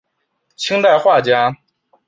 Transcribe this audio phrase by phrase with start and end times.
[0.55, 1.55] 清代画家。